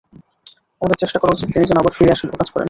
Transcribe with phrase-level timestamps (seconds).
[0.81, 2.59] আমাদের চেষ্টা করা উচিত, তিনি যেন আবার ফিরে আসেন ও কাজ করেন।